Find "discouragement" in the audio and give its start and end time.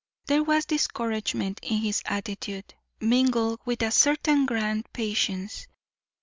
0.65-1.59